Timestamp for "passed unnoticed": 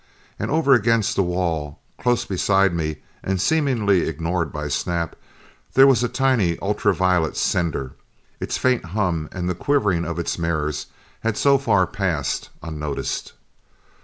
11.85-13.33